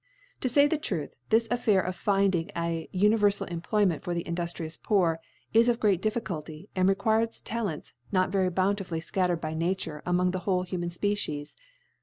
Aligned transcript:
To 0.39 0.49
fay 0.49 0.65
the 0.65 0.79
Truth, 0.79 1.13
this 1.29 1.47
Affair 1.51 1.79
of 1.81 1.95
finding 1.95 2.49
an 2.55 2.87
univcrfal 2.91 3.51
Employment 3.51 4.01
for 4.03 4.15
the 4.15 4.23
induftrious 4.23 4.81
Poor, 4.81 5.19
is 5.53 5.69
of 5.69 5.79
great 5.79 6.01
Difficulty, 6.01 6.71
and 6.75 6.89
requires 6.89 7.39
Talents 7.39 7.93
not 8.11 8.31
very 8.31 8.49
bountifully 8.49 8.99
fcattered 8.99 9.39
by 9.41 9.53
Nature 9.53 10.01
among 10.03 10.31
the 10.31 10.39
whole 10.39 10.63
human 10.63 10.89
Species. 10.89 11.55